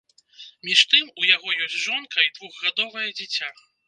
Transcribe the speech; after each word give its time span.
Між 0.69 0.79
тым, 0.93 1.11
у 1.23 1.27
яго 1.35 1.53
ёсць 1.67 1.77
жонка 1.83 2.25
і 2.29 2.31
двухгадовае 2.39 3.07
дзіця. 3.21 3.51